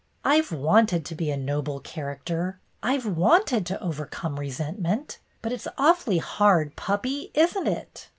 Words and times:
"I 0.25 0.41
've 0.41 0.51
wanted 0.51 1.05
to 1.05 1.13
be 1.13 1.29
a 1.29 1.37
Noble 1.37 1.79
Character. 1.79 2.59
I 2.81 2.97
've 2.97 3.05
wanted 3.05 3.67
to 3.67 3.79
overcome 3.83 4.39
resentment. 4.39 5.19
But 5.43 5.51
it 5.51 5.61
's 5.61 5.67
awfully 5.77 6.17
hard, 6.17 6.75
puppy, 6.75 7.29
is 7.35 7.55
n't 7.55 7.67
it?" 7.67 8.09